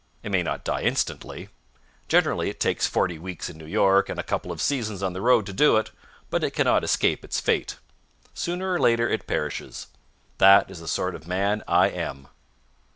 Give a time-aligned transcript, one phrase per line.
[0.23, 1.49] It may not die instantly.
[2.07, 5.21] Generally it takes forty weeks in New York and a couple of seasons on the
[5.21, 5.91] road to do it,
[6.31, 7.77] but it cannot escape its fate.
[8.33, 9.89] Sooner or later it perishes.
[10.39, 12.29] That is the sort of man I am.